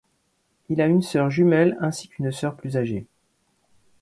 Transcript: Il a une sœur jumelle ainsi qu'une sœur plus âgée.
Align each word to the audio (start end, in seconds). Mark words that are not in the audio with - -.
Il 0.69 0.81
a 0.81 0.87
une 0.87 1.03
sœur 1.03 1.29
jumelle 1.29 1.77
ainsi 1.79 2.07
qu'une 2.07 2.31
sœur 2.31 2.55
plus 2.57 2.75
âgée. 2.75 3.05